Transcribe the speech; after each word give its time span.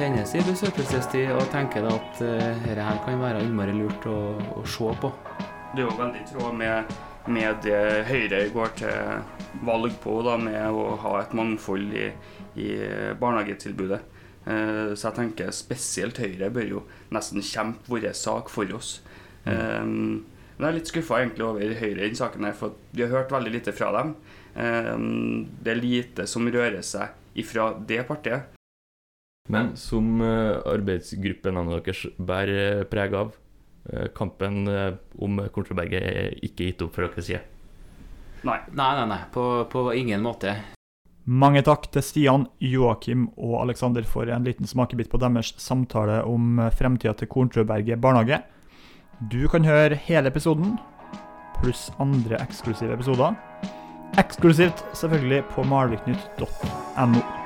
kjennes 0.00 0.30
i 0.32 0.40
besøkelsestid 0.46 1.30
og 1.34 1.42
tenker 1.52 1.84
da 1.84 1.90
at 1.92 2.20
uh, 2.24 2.62
dette 2.64 2.84
her 2.86 3.00
kan 3.04 3.20
være 3.20 3.42
innmari 3.44 3.74
lurt 3.76 4.06
å, 4.08 4.16
å 4.56 4.62
se 4.64 4.94
på. 5.02 5.10
Det 5.74 5.82
er 5.82 5.84
jo 5.84 5.96
veldig 5.98 6.22
i 6.22 6.28
tråd 6.30 6.56
med, 6.56 6.94
med 7.36 7.60
det 7.66 7.82
Høyre 8.08 8.40
går 8.54 8.72
til 8.80 9.60
valg 9.66 9.98
på, 10.00 10.14
da, 10.24 10.38
med 10.40 10.72
å 10.72 10.96
ha 11.02 11.12
et 11.20 11.36
mangfold 11.36 11.92
i, 12.00 12.08
i 12.64 12.70
barnehagetilbudet. 13.20 14.00
Uh, 14.46 14.96
så 14.96 15.10
jeg 15.10 15.18
tenker 15.20 15.52
spesielt 15.52 16.22
Høyre 16.22 16.48
bør 16.54 16.68
jo 16.78 16.82
nesten 17.12 17.44
kjempe 17.44 17.92
vår 17.92 18.10
sak 18.16 18.48
for 18.52 18.72
oss. 18.78 18.98
Mm. 19.44 20.24
Men 20.56 20.66
jeg 20.66 20.68
er 20.70 20.76
litt 20.76 20.90
skuffa 20.90 21.22
over 21.44 21.76
Høyre 21.76 21.94
i 21.94 22.02
denne 22.06 22.18
saken, 22.18 22.48
her, 22.48 22.56
for 22.56 22.76
vi 22.92 23.04
har 23.04 23.12
hørt 23.12 23.32
veldig 23.32 23.52
lite 23.52 23.72
fra 23.76 23.92
dem. 23.96 24.16
Det 24.52 25.72
er 25.72 25.78
lite 25.80 26.26
som 26.28 26.48
rører 26.52 26.82
seg 26.84 27.16
ifra 27.38 27.72
det 27.86 28.02
partiet. 28.08 28.56
Men 29.50 29.72
som 29.76 30.20
arbeidsgruppen 30.20 30.68
arbeidsgruppenavnet 30.74 31.86
deres 31.86 32.02
bærer 32.18 32.84
preg 32.90 33.14
av, 33.18 33.32
uh, 33.90 34.06
kampen 34.14 34.68
om 35.18 35.40
Kornsjøberget 35.50 36.04
er 36.06 36.36
ikke 36.46 36.68
gitt 36.68 36.84
opp 36.84 36.94
fra 36.94 37.08
deres 37.08 37.26
side? 37.26 37.40
Nei. 38.46 38.60
Nei, 38.72 38.92
nei, 39.00 39.06
nei. 39.10 39.22
På, 39.34 39.46
på 39.72 39.88
ingen 39.96 40.22
måte. 40.24 40.54
Mange 41.30 41.60
takk 41.62 41.84
til 41.92 42.02
Stian, 42.02 42.46
Joakim 42.64 43.26
og 43.36 43.58
Aleksander 43.60 44.06
for 44.08 44.30
en 44.32 44.46
liten 44.46 44.66
smakebit 44.66 45.10
på 45.12 45.20
deres 45.20 45.52
samtale 45.60 46.22
om 46.26 46.56
fremtida 46.78 47.12
til 47.18 47.28
Kornsjøberget 47.30 48.00
barnehage. 48.00 48.40
Du 49.30 49.44
kan 49.52 49.66
høre 49.68 49.98
hele 50.08 50.32
episoden, 50.32 50.78
pluss 51.60 51.90
andre 52.00 52.40
eksklusive 52.40 52.96
episoder. 52.96 53.36
Eksklusivt 54.18 54.84
selvfølgelig 54.92 55.44
på 55.54 55.62
malviknytt.no. 55.62 57.39